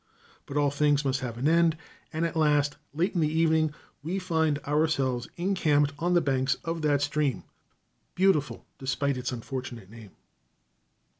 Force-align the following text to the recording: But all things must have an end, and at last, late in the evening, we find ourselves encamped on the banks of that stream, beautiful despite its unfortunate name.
But 0.47 0.57
all 0.57 0.71
things 0.71 1.05
must 1.05 1.19
have 1.19 1.37
an 1.37 1.47
end, 1.47 1.77
and 2.11 2.25
at 2.25 2.35
last, 2.35 2.75
late 2.91 3.13
in 3.13 3.21
the 3.21 3.27
evening, 3.31 3.71
we 4.01 4.17
find 4.17 4.57
ourselves 4.65 5.27
encamped 5.37 5.93
on 5.99 6.15
the 6.15 6.21
banks 6.21 6.55
of 6.65 6.81
that 6.81 7.03
stream, 7.03 7.43
beautiful 8.15 8.65
despite 8.79 9.15
its 9.15 9.31
unfortunate 9.31 9.91
name. 9.91 10.13